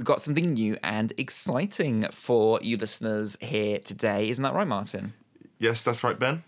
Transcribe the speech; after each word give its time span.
we've 0.00 0.06
got 0.06 0.22
something 0.22 0.54
new 0.54 0.78
and 0.82 1.12
exciting 1.18 2.06
for 2.10 2.58
you 2.62 2.78
listeners 2.78 3.36
here 3.42 3.78
today. 3.78 4.30
Isn't 4.30 4.42
that 4.44 4.54
right, 4.54 4.66
Martin? 4.66 5.12
Yes, 5.58 5.82
that's 5.82 6.02
right, 6.02 6.18
Ben. 6.18 6.42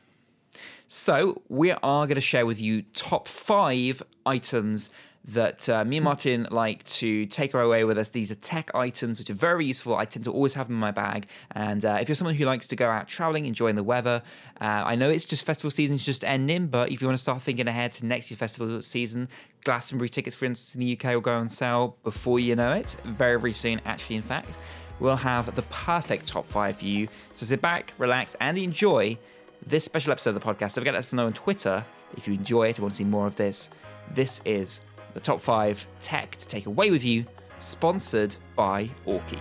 So, 0.88 1.42
we 1.50 1.72
are 1.72 2.06
going 2.06 2.14
to 2.14 2.22
share 2.22 2.46
with 2.46 2.62
you 2.62 2.80
top 2.94 3.28
five 3.28 4.02
items 4.24 4.88
that 5.24 5.68
uh, 5.68 5.84
me 5.84 5.98
and 5.98 6.04
Martin 6.04 6.48
like 6.50 6.84
to 6.84 7.26
take 7.26 7.54
away 7.54 7.84
with 7.84 7.96
us. 7.96 8.08
These 8.08 8.32
are 8.32 8.36
tech 8.36 8.74
items 8.74 9.18
which 9.18 9.30
are 9.30 9.34
very 9.34 9.64
useful. 9.64 9.96
I 9.96 10.04
tend 10.04 10.24
to 10.24 10.32
always 10.32 10.54
have 10.54 10.66
them 10.66 10.76
in 10.76 10.80
my 10.80 10.90
bag. 10.90 11.26
And 11.52 11.84
uh, 11.84 11.98
if 12.00 12.08
you're 12.08 12.16
someone 12.16 12.34
who 12.34 12.44
likes 12.44 12.66
to 12.68 12.76
go 12.76 12.88
out 12.90 13.06
traveling, 13.06 13.46
enjoying 13.46 13.76
the 13.76 13.84
weather, 13.84 14.22
uh, 14.60 14.64
I 14.64 14.96
know 14.96 15.10
it's 15.10 15.24
just 15.24 15.46
festival 15.46 15.70
season's 15.70 16.04
just 16.04 16.24
ending, 16.24 16.66
but 16.66 16.90
if 16.90 17.00
you 17.00 17.06
want 17.06 17.16
to 17.16 17.22
start 17.22 17.40
thinking 17.40 17.68
ahead 17.68 17.92
to 17.92 18.06
next 18.06 18.30
year's 18.30 18.38
festival 18.38 18.82
season, 18.82 19.28
Glastonbury 19.64 20.08
tickets, 20.08 20.34
for 20.34 20.44
instance, 20.44 20.74
in 20.74 20.80
the 20.80 20.98
UK 20.98 21.14
will 21.14 21.20
go 21.20 21.34
on 21.34 21.48
sale 21.48 21.96
before 22.02 22.40
you 22.40 22.56
know 22.56 22.72
it, 22.72 22.96
very, 23.04 23.38
very 23.38 23.52
soon, 23.52 23.80
actually, 23.84 24.16
in 24.16 24.22
fact. 24.22 24.58
We'll 24.98 25.16
have 25.16 25.54
the 25.54 25.62
perfect 25.62 26.26
top 26.28 26.46
five 26.46 26.78
for 26.78 26.84
you. 26.84 27.08
So 27.32 27.46
sit 27.46 27.60
back, 27.60 27.92
relax, 27.98 28.34
and 28.40 28.58
enjoy 28.58 29.18
this 29.66 29.84
special 29.84 30.12
episode 30.12 30.30
of 30.30 30.42
the 30.42 30.46
podcast. 30.46 30.74
Don't 30.74 30.82
forget 30.82 30.92
to 30.92 30.92
let 30.92 30.98
us 30.98 31.12
know 31.12 31.26
on 31.26 31.32
Twitter 31.32 31.84
if 32.16 32.26
you 32.26 32.34
enjoy 32.34 32.68
it 32.68 32.78
and 32.78 32.82
want 32.82 32.92
to 32.92 32.96
see 32.96 33.04
more 33.04 33.26
of 33.26 33.36
this. 33.36 33.68
This 34.14 34.42
is 34.44 34.80
the 35.14 35.20
top 35.20 35.40
five 35.40 35.86
tech 36.00 36.36
to 36.36 36.46
take 36.46 36.66
away 36.66 36.90
with 36.90 37.04
you, 37.04 37.24
sponsored 37.58 38.36
by 38.56 38.88
Aukey. 39.06 39.40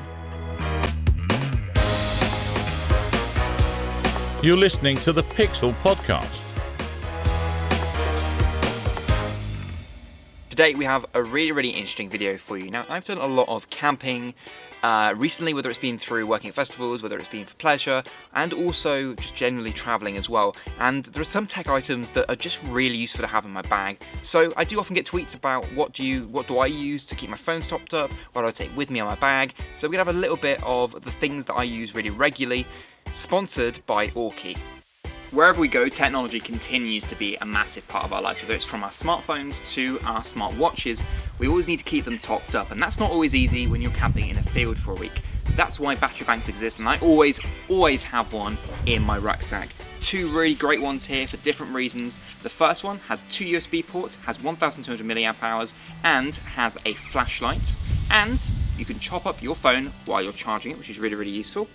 You're 4.44 4.58
listening 4.58 4.98
to 4.98 5.14
the 5.14 5.24
Pixel 5.24 5.72
Podcast. 5.84 6.41
Today 10.52 10.76
we 10.76 10.84
have 10.84 11.06
a 11.14 11.24
really, 11.24 11.54
really 11.54 11.70
interesting 11.70 12.10
video 12.10 12.38
for 12.38 12.58
you. 12.58 12.70
Now, 12.70 12.84
I've 12.90 13.06
done 13.06 13.20
a 13.20 13.26
lot 13.26 13.48
of 13.48 13.70
camping 13.70 14.34
uh, 14.84 15.14
recently, 15.16 15.54
whether 15.54 15.70
it's 15.70 15.80
been 15.80 15.98
through 15.98 16.28
working 16.28 16.50
at 16.50 16.56
festivals, 16.56 17.02
whether 17.02 17.18
it's 17.18 17.30
been 17.30 17.46
for 17.46 17.54
pleasure, 17.54 18.04
and 18.34 18.52
also 18.52 19.14
just 19.14 19.34
generally 19.34 19.72
traveling 19.72 20.18
as 20.18 20.28
well. 20.28 20.58
And 20.78 21.06
there 21.06 21.22
are 21.22 21.24
some 21.24 21.48
tech 21.48 21.70
items 21.70 22.12
that 22.12 22.30
are 22.30 22.36
just 22.36 22.62
really 22.64 22.98
useful 22.98 23.22
to 23.22 23.28
have 23.28 23.46
in 23.46 23.52
my 23.52 23.62
bag. 23.62 24.02
So 24.24 24.52
I 24.58 24.66
do 24.66 24.78
often 24.78 24.94
get 24.94 25.06
tweets 25.06 25.38
about 25.38 25.64
what 25.68 25.94
do 25.94 26.04
you, 26.04 26.28
what 26.28 26.48
do 26.48 26.58
I 26.58 26.66
use 26.66 27.06
to 27.06 27.16
keep 27.16 27.30
my 27.30 27.38
phone 27.38 27.62
topped 27.62 27.94
up, 27.94 28.12
what 28.34 28.42
do 28.42 28.50
I 28.50 28.52
take 28.52 28.76
with 28.76 28.90
me 28.90 29.00
on 29.00 29.08
my 29.08 29.16
bag. 29.16 29.54
So 29.78 29.88
we're 29.88 29.94
gonna 29.94 30.04
have 30.04 30.14
a 30.14 30.20
little 30.20 30.36
bit 30.36 30.62
of 30.64 31.02
the 31.02 31.12
things 31.12 31.46
that 31.46 31.54
I 31.54 31.64
use 31.64 31.96
really 31.96 32.10
regularly, 32.10 32.66
sponsored 33.14 33.80
by 33.86 34.08
Aukey. 34.08 34.58
Wherever 35.32 35.62
we 35.62 35.70
go, 35.70 35.88
technology 35.88 36.42
continues 36.42 37.06
to 37.06 37.16
be 37.16 37.38
a 37.38 37.46
massive 37.46 37.88
part 37.88 38.04
of 38.04 38.12
our 38.12 38.22
lives, 38.22 38.42
whether 38.42 38.54
it's 38.54 38.66
from 38.66 38.84
our 38.84 38.90
smartphones 38.90 39.66
to 39.72 39.98
our 40.04 40.20
smartwatches. 40.20 41.06
We 41.40 41.48
always 41.48 41.70
need 41.70 41.80
to 41.80 41.86
keep 41.86 42.04
them 42.04 42.20
topped 42.20 42.54
up, 42.54 42.70
and 42.70 42.84
that's 42.84 43.00
not 43.00 43.12
always 43.12 43.34
easy 43.34 43.66
when 43.66 43.82
you're 43.82 43.92
camping 43.92 44.28
in 44.28 44.38
a 44.38 44.44
field 44.44 44.78
for 44.78 44.92
a 44.92 44.96
week. 44.96 45.22
That's 45.56 45.80
why 45.80 45.96
battery 45.96 46.26
banks 46.26 46.50
exist, 46.50 46.80
and 46.80 46.90
I 46.90 46.98
always, 47.00 47.40
always 47.70 48.04
have 48.04 48.34
one 48.34 48.58
in 48.86 49.04
my 49.04 49.18
rucksack. 49.18 49.70
Two 50.02 50.28
really 50.28 50.54
great 50.54 50.82
ones 50.82 51.06
here 51.06 51.26
for 51.28 51.38
different 51.38 51.74
reasons. 51.74 52.20
The 52.44 52.50
first 52.50 52.84
one 52.84 52.98
has 53.08 53.24
two 53.30 53.46
USB 53.46 53.88
ports, 53.88 54.16
has 54.26 54.44
1200 54.44 55.00
milliamp 55.08 55.42
hours, 55.42 55.74
and 56.04 56.36
has 56.36 56.78
a 56.84 56.94
flashlight. 56.96 57.74
And 58.10 58.46
you 58.78 58.84
can 58.84 59.00
chop 59.00 59.26
up 59.26 59.42
your 59.42 59.56
phone 59.56 59.94
while 60.04 60.22
you're 60.22 60.34
charging 60.34 60.74
it, 60.74 60.78
which 60.78 60.90
is 60.90 61.00
really, 61.00 61.16
really 61.16 61.32
useful. 61.32 61.70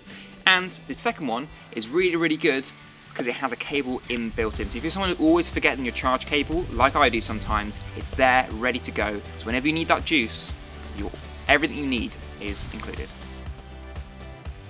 And 0.45 0.79
the 0.89 0.95
second 0.95 1.27
one 1.27 1.49
is 1.73 1.89
really, 1.89 2.17
really 2.17 2.37
good 2.37 2.71
because 3.17 3.27
it 3.27 3.35
has 3.35 3.51
a 3.51 3.57
cable 3.57 4.01
inbuilt 4.11 4.61
in. 4.61 4.69
So 4.69 4.77
if 4.77 4.85
you're 4.85 4.91
someone 4.91 5.17
who 5.17 5.27
always 5.27 5.49
forgetting 5.49 5.87
your 5.87 5.95
charge 5.95 6.27
cable, 6.27 6.67
like 6.73 6.95
I 6.97 7.09
do 7.09 7.23
sometimes, 7.23 7.81
it's 7.97 8.11
there, 8.11 8.47
ready 8.53 8.79
to 8.81 8.91
go. 8.91 9.23
So 9.39 9.47
whenever 9.47 9.67
you 9.67 9.73
need 9.73 9.89
that 9.89 10.05
juice, 10.05 10.53
you 10.99 11.11
everything 11.49 11.79
you 11.79 11.87
need 11.87 12.13
is 12.43 12.71
included. 12.75 13.09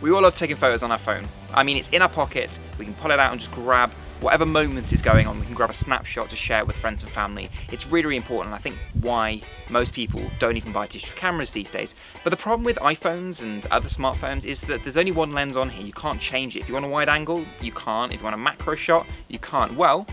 We 0.00 0.12
all 0.12 0.22
love 0.22 0.36
taking 0.36 0.54
photos 0.54 0.84
on 0.84 0.92
our 0.92 0.98
phone. 0.98 1.24
I 1.54 1.64
mean, 1.64 1.76
it's 1.76 1.88
in 1.88 2.02
our 2.02 2.08
pocket, 2.08 2.56
we 2.78 2.84
can 2.84 2.94
pull 2.94 3.10
it 3.10 3.18
out 3.18 3.32
and 3.32 3.40
just 3.40 3.52
grab 3.52 3.90
whatever 4.20 4.46
moment 4.46 4.92
is 4.92 5.02
going 5.02 5.26
on, 5.26 5.38
we 5.38 5.46
can 5.46 5.54
grab 5.54 5.70
a 5.70 5.74
snapshot 5.74 6.30
to 6.30 6.36
share 6.36 6.64
with 6.64 6.76
friends 6.76 7.02
and 7.02 7.10
family. 7.10 7.50
It's 7.70 7.86
really, 7.86 8.06
really 8.06 8.16
important. 8.16 8.54
I 8.54 8.58
think 8.58 8.76
why 9.00 9.42
most 9.70 9.92
people 9.92 10.22
don't 10.38 10.56
even 10.56 10.72
buy 10.72 10.86
digital 10.86 11.16
cameras 11.16 11.52
these 11.52 11.70
days. 11.70 11.94
But 12.24 12.30
the 12.30 12.36
problem 12.36 12.64
with 12.64 12.76
iPhones 12.76 13.42
and 13.42 13.66
other 13.66 13.88
smartphones 13.88 14.44
is 14.44 14.60
that 14.62 14.82
there's 14.82 14.96
only 14.96 15.12
one 15.12 15.32
lens 15.32 15.56
on 15.56 15.68
here. 15.68 15.86
You 15.86 15.92
can't 15.92 16.20
change 16.20 16.56
it. 16.56 16.60
If 16.60 16.68
you 16.68 16.74
want 16.74 16.86
a 16.86 16.88
wide 16.88 17.08
angle, 17.08 17.44
you 17.60 17.72
can't. 17.72 18.12
If 18.12 18.20
you 18.20 18.24
want 18.24 18.34
a 18.34 18.38
macro 18.38 18.74
shot, 18.74 19.06
you 19.28 19.38
can't. 19.38 19.74
Well, 19.74 20.06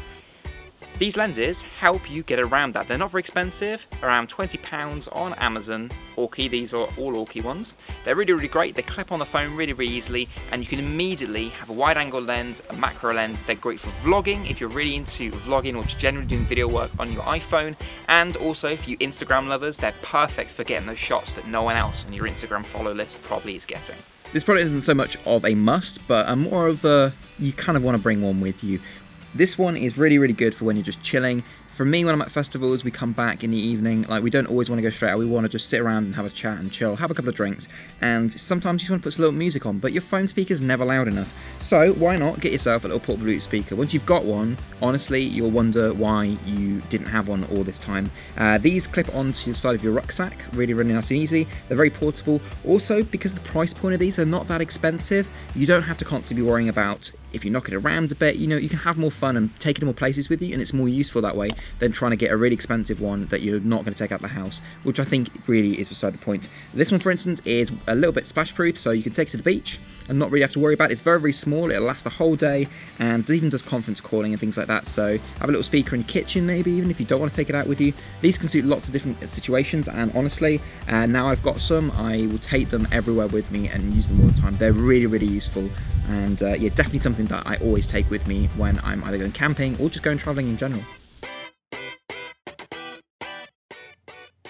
these 1.03 1.17
lenses 1.17 1.61
help 1.61 2.09
you 2.09 2.23
get 2.23 2.39
around 2.39 2.73
that. 2.73 2.87
They're 2.87 2.97
not 2.97 3.11
very 3.11 3.19
expensive, 3.19 3.85
around 4.01 4.29
£20 4.29 5.13
on 5.13 5.33
Amazon. 5.33 5.91
Aukey, 6.15 6.49
these 6.49 6.71
are 6.71 6.87
all 6.97 7.11
Aukey 7.11 7.43
ones. 7.43 7.73
They're 8.05 8.15
really, 8.15 8.31
really 8.31 8.47
great. 8.47 8.73
They 8.73 8.83
clip 8.83 9.11
on 9.11 9.19
the 9.19 9.25
phone 9.25 9.53
really, 9.53 9.73
really 9.73 9.91
easily, 9.91 10.29
and 10.53 10.61
you 10.61 10.67
can 10.69 10.79
immediately 10.79 11.49
have 11.49 11.69
a 11.69 11.73
wide 11.73 11.97
angle 11.97 12.21
lens, 12.21 12.63
a 12.69 12.73
macro 12.77 13.13
lens. 13.13 13.43
They're 13.43 13.57
great 13.57 13.81
for 13.81 13.89
vlogging 14.07 14.49
if 14.49 14.61
you're 14.61 14.69
really 14.69 14.95
into 14.95 15.29
vlogging 15.31 15.75
or 15.75 15.83
just 15.83 15.99
generally 15.99 16.25
doing 16.25 16.45
video 16.45 16.69
work 16.69 16.91
on 16.97 17.11
your 17.11 17.23
iPhone. 17.23 17.75
And 18.07 18.37
also, 18.37 18.69
if 18.69 18.87
you 18.87 18.95
Instagram 18.99 19.49
lovers, 19.49 19.75
they're 19.75 19.91
perfect 20.03 20.51
for 20.51 20.63
getting 20.63 20.87
those 20.87 20.99
shots 20.99 21.33
that 21.33 21.45
no 21.47 21.63
one 21.63 21.75
else 21.75 22.05
on 22.05 22.13
your 22.13 22.27
Instagram 22.27 22.65
follow 22.65 22.93
list 22.93 23.21
probably 23.23 23.57
is 23.57 23.65
getting. 23.65 23.97
This 24.31 24.43
product 24.43 24.65
isn't 24.65 24.81
so 24.81 24.93
much 24.95 25.17
of 25.27 25.45
a 25.45 25.53
must, 25.53 26.07
but 26.07 26.33
more 26.37 26.67
of 26.67 26.85
a 26.85 27.13
you 27.37 27.51
kind 27.53 27.77
of 27.77 27.83
want 27.83 27.97
to 27.97 28.01
bring 28.01 28.21
one 28.21 28.41
with 28.41 28.63
you. 28.63 28.79
This 29.35 29.57
one 29.57 29.75
is 29.75 29.97
really, 29.97 30.17
really 30.17 30.33
good 30.33 30.53
for 30.53 30.65
when 30.65 30.75
you're 30.75 30.83
just 30.83 31.01
chilling. 31.01 31.43
For 31.73 31.85
me, 31.85 32.05
when 32.05 32.13
I'm 32.13 32.21
at 32.21 32.29
festivals, 32.29 32.83
we 32.83 32.91
come 32.91 33.13
back 33.13 33.43
in 33.43 33.49
the 33.49 33.57
evening. 33.57 34.03
Like, 34.03 34.21
we 34.21 34.29
don't 34.29 34.45
always 34.45 34.69
want 34.69 34.77
to 34.77 34.83
go 34.83 34.91
straight 34.91 35.09
out. 35.09 35.17
We 35.17 35.25
want 35.25 35.45
to 35.45 35.49
just 35.49 35.69
sit 35.71 35.81
around 35.81 36.05
and 36.05 36.15
have 36.15 36.23
a 36.23 36.29
chat 36.29 36.59
and 36.59 36.71
chill, 36.71 36.95
have 36.97 37.09
a 37.09 37.15
couple 37.15 37.29
of 37.29 37.35
drinks. 37.35 37.67
And 37.99 38.31
sometimes 38.31 38.81
you 38.81 38.85
just 38.85 38.91
want 38.91 39.01
to 39.01 39.07
put 39.07 39.13
some 39.13 39.23
little 39.23 39.35
music 39.35 39.65
on, 39.65 39.79
but 39.79 39.91
your 39.91 40.03
phone 40.03 40.27
speaker's 40.27 40.61
never 40.61 40.85
loud 40.85 41.07
enough. 41.07 41.35
So, 41.59 41.93
why 41.93 42.15
not 42.17 42.39
get 42.41 42.51
yourself 42.51 42.83
a 42.83 42.87
little 42.87 42.99
portable 42.99 43.25
Bluetooth 43.25 43.41
speaker? 43.41 43.75
Once 43.75 43.91
you've 43.91 44.05
got 44.05 44.23
one, 44.23 44.55
honestly, 44.83 45.23
you'll 45.23 45.49
wonder 45.49 45.95
why 45.95 46.37
you 46.45 46.81
didn't 46.91 47.07
have 47.07 47.27
one 47.27 47.43
all 47.45 47.63
this 47.63 47.79
time. 47.79 48.11
Uh, 48.37 48.59
these 48.59 48.85
clip 48.85 49.13
onto 49.15 49.51
the 49.51 49.57
side 49.57 49.73
of 49.73 49.83
your 49.83 49.93
rucksack, 49.93 50.37
really, 50.53 50.75
really 50.75 50.93
nice 50.93 51.09
and 51.09 51.19
easy. 51.19 51.47
They're 51.67 51.77
very 51.77 51.89
portable. 51.89 52.39
Also, 52.67 53.01
because 53.01 53.33
the 53.33 53.39
price 53.39 53.73
point 53.73 53.95
of 53.95 53.99
these 53.99 54.19
are 54.19 54.25
not 54.25 54.47
that 54.47 54.61
expensive, 54.61 55.27
you 55.55 55.65
don't 55.65 55.81
have 55.81 55.97
to 55.97 56.05
constantly 56.05 56.43
be 56.43 56.47
worrying 56.47 56.69
about 56.69 57.11
if 57.31 57.43
you 57.43 57.49
knock 57.49 57.67
it 57.67 57.73
around 57.73 58.11
a 58.11 58.15
bit, 58.15 58.35
you 58.35 58.45
know, 58.45 58.57
you 58.57 58.69
can 58.69 58.77
have 58.77 58.95
more 58.95 59.09
fun 59.09 59.35
and 59.35 59.59
take 59.59 59.77
it 59.77 59.79
to 59.79 59.85
more 59.85 59.93
places 59.95 60.29
with 60.29 60.39
you, 60.39 60.53
and 60.53 60.61
it's 60.61 60.71
more 60.71 60.87
useful 60.87 61.19
that 61.19 61.35
way 61.35 61.49
than 61.79 61.91
trying 61.91 62.11
to 62.11 62.17
get 62.17 62.31
a 62.31 62.37
really 62.37 62.53
expensive 62.55 63.01
one 63.01 63.25
that 63.27 63.41
you're 63.41 63.59
not 63.59 63.83
going 63.83 63.93
to 63.93 64.03
take 64.03 64.11
out 64.11 64.21
the 64.21 64.27
house, 64.27 64.61
which 64.83 64.99
I 64.99 65.03
think 65.03 65.29
really 65.47 65.79
is 65.79 65.89
beside 65.89 66.13
the 66.13 66.19
point. 66.19 66.47
This 66.73 66.91
one, 66.91 66.99
for 66.99 67.11
instance, 67.11 67.41
is 67.45 67.71
a 67.87 67.95
little 67.95 68.11
bit 68.11 68.27
splash 68.27 68.53
proof, 68.53 68.77
so 68.77 68.91
you 68.91 69.03
can 69.03 69.13
take 69.13 69.29
it 69.29 69.31
to 69.31 69.37
the 69.37 69.43
beach 69.43 69.79
and 70.09 70.19
not 70.19 70.31
really 70.31 70.41
have 70.41 70.51
to 70.51 70.59
worry 70.59 70.73
about 70.73 70.89
it. 70.89 70.93
It's 70.93 71.01
very, 71.01 71.19
very 71.19 71.33
small, 71.33 71.71
it'll 71.71 71.87
last 71.87 72.03
the 72.03 72.09
whole 72.09 72.35
day, 72.35 72.67
and 72.99 73.29
even 73.29 73.49
does 73.49 73.61
conference 73.61 74.01
calling 74.01 74.33
and 74.33 74.39
things 74.39 74.57
like 74.57 74.67
that. 74.67 74.87
So 74.87 75.17
have 75.39 75.43
a 75.43 75.47
little 75.47 75.63
speaker 75.63 75.95
in 75.95 76.01
your 76.01 76.09
kitchen, 76.09 76.45
maybe, 76.45 76.71
even 76.71 76.91
if 76.91 76.99
you 76.99 77.05
don't 77.05 77.19
want 77.19 77.31
to 77.31 77.35
take 77.35 77.49
it 77.49 77.55
out 77.55 77.67
with 77.67 77.79
you. 77.79 77.93
These 78.21 78.37
can 78.37 78.47
suit 78.47 78.65
lots 78.65 78.87
of 78.87 78.93
different 78.93 79.29
situations, 79.29 79.87
and 79.87 80.11
honestly, 80.15 80.61
uh, 80.87 81.05
now 81.05 81.29
I've 81.29 81.43
got 81.43 81.59
some, 81.59 81.91
I 81.91 82.27
will 82.27 82.39
take 82.39 82.69
them 82.69 82.87
everywhere 82.91 83.27
with 83.27 83.49
me 83.51 83.69
and 83.69 83.93
use 83.93 84.07
them 84.07 84.21
all 84.21 84.27
the 84.27 84.41
time. 84.41 84.55
They're 84.57 84.73
really, 84.73 85.05
really 85.05 85.27
useful, 85.27 85.69
and 86.09 86.41
uh, 86.43 86.53
yeah, 86.53 86.69
definitely 86.69 86.99
something 86.99 87.25
that 87.27 87.47
I 87.47 87.55
always 87.57 87.87
take 87.87 88.09
with 88.09 88.27
me 88.27 88.47
when 88.57 88.79
I'm 88.79 89.03
either 89.05 89.17
going 89.17 89.31
camping 89.31 89.77
or 89.79 89.89
just 89.89 90.03
going 90.03 90.17
traveling 90.17 90.49
in 90.49 90.57
general. 90.57 90.83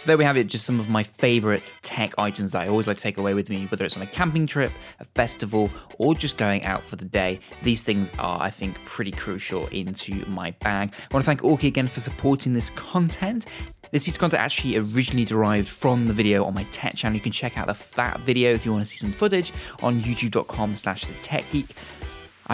So 0.04 0.08
there 0.08 0.18
we 0.18 0.26
have 0.26 0.36
it, 0.36 0.48
just 0.48 0.66
some 0.66 0.82
of 0.82 0.90
my 0.90 1.02
favorite 1.02 1.72
tech 1.82 2.14
items 2.18 2.52
that 2.52 2.64
I 2.64 2.68
always 2.68 2.88
like 2.88 2.98
to 2.98 3.04
take 3.04 3.18
away 3.18 3.34
with 3.34 3.50
me, 3.50 3.68
whether 3.68 3.86
it's 3.86 3.96
on 3.96 4.04
a 4.04 4.06
camping 4.06 4.46
trip, 4.46 4.74
a 5.00 5.06
festival, 5.06 5.70
or 5.98 6.14
just 6.14 6.36
going 6.36 6.62
out 6.66 6.84
for 6.84 6.98
the 6.98 7.06
day. 7.06 7.40
These 7.62 7.86
things 7.86 8.12
are, 8.20 8.42
I 8.42 8.50
think, 8.50 8.76
pretty 8.84 9.12
crucial 9.12 9.68
into 9.68 10.26
my 10.30 10.52
bag. 10.60 10.92
I 11.10 11.14
want 11.14 11.24
to 11.24 11.26
thank 11.26 11.40
Aukey 11.44 11.70
again 11.70 11.88
for 11.88 12.02
supporting 12.02 12.54
this 12.54 12.70
content. 12.72 13.46
This 13.92 14.04
piece 14.04 14.16
of 14.16 14.20
content 14.20 14.44
actually 14.44 14.76
originally 14.76 15.24
derived 15.24 15.70
from 15.70 16.06
the 16.06 16.14
video 16.14 16.44
on 16.44 16.54
my 16.54 16.64
tech 16.64 16.96
channel. 16.96 17.16
You 17.16 17.22
can 17.22 17.32
check 17.32 17.58
out 17.58 17.68
the, 17.68 17.96
that 17.96 18.20
video 18.20 18.52
if 18.52 18.66
you 18.66 18.74
want 18.74 18.84
to 18.84 18.90
see 18.90 18.98
some 18.98 19.14
footage 19.14 19.54
on 19.82 20.02
youtube.com 20.02 20.76
slash 20.76 21.06
the 21.06 21.14
tech 21.22 21.46
geek. 21.50 21.78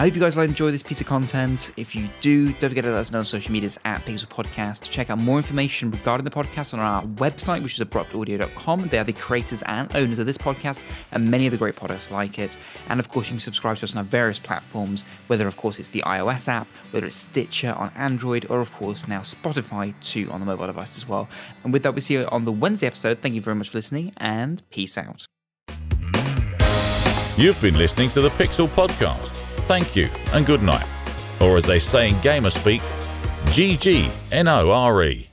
I 0.00 0.04
hope 0.04 0.14
you 0.14 0.20
guys 0.22 0.38
enjoy 0.38 0.70
this 0.70 0.82
piece 0.82 1.02
of 1.02 1.06
content. 1.06 1.74
If 1.76 1.94
you 1.94 2.08
do, 2.22 2.54
don't 2.54 2.70
forget 2.70 2.84
to 2.84 2.90
let 2.90 3.00
us 3.00 3.12
know 3.12 3.18
on 3.18 3.24
social 3.26 3.52
medias 3.52 3.78
at 3.84 4.00
Pixel 4.00 4.28
Podcast. 4.28 4.88
Check 4.88 5.10
out 5.10 5.18
more 5.18 5.36
information 5.36 5.90
regarding 5.90 6.24
the 6.24 6.30
podcast 6.30 6.72
on 6.72 6.80
our 6.80 7.02
website, 7.02 7.62
which 7.62 7.78
is 7.78 7.86
abruptaudio.com. 7.86 8.88
They 8.88 8.98
are 8.98 9.04
the 9.04 9.12
creators 9.12 9.60
and 9.66 9.94
owners 9.94 10.18
of 10.18 10.24
this 10.24 10.38
podcast 10.38 10.82
and 11.12 11.30
many 11.30 11.46
of 11.46 11.50
the 11.50 11.58
great 11.58 11.76
products 11.76 12.10
like 12.10 12.38
it. 12.38 12.56
And 12.88 12.98
of 12.98 13.10
course, 13.10 13.26
you 13.26 13.34
can 13.34 13.40
subscribe 13.40 13.76
to 13.76 13.84
us 13.84 13.92
on 13.94 13.98
our 13.98 14.04
various 14.04 14.38
platforms, 14.38 15.04
whether, 15.26 15.46
of 15.46 15.58
course, 15.58 15.78
it's 15.78 15.90
the 15.90 16.02
iOS 16.06 16.48
app, 16.48 16.66
whether 16.92 17.04
it's 17.04 17.16
Stitcher 17.16 17.74
on 17.74 17.92
Android, 17.94 18.46
or, 18.48 18.60
of 18.60 18.72
course, 18.72 19.06
now 19.06 19.20
Spotify 19.20 19.92
too 20.00 20.30
on 20.30 20.40
the 20.40 20.46
mobile 20.46 20.66
device 20.66 20.96
as 20.96 21.06
well. 21.06 21.28
And 21.62 21.74
with 21.74 21.82
that, 21.82 21.94
we 21.94 22.00
see 22.00 22.14
you 22.14 22.26
on 22.32 22.46
the 22.46 22.52
Wednesday 22.52 22.86
episode. 22.86 23.18
Thank 23.18 23.34
you 23.34 23.42
very 23.42 23.54
much 23.54 23.68
for 23.68 23.76
listening 23.76 24.14
and 24.16 24.62
peace 24.70 24.96
out. 24.96 25.26
You've 27.36 27.60
been 27.60 27.76
listening 27.76 28.08
to 28.10 28.22
the 28.22 28.30
Pixel 28.30 28.66
Podcast. 28.66 29.29
Thank 29.66 29.96
you 29.96 30.08
and 30.32 30.44
good 30.44 30.62
night. 30.62 30.86
Or 31.40 31.56
as 31.56 31.64
they 31.64 31.78
say 31.78 32.10
in 32.10 32.20
gamer 32.20 32.50
speak, 32.50 32.82
GG 33.46 34.10
N 34.32 34.48
O 34.48 34.70
R 34.70 35.04
E. 35.04 35.29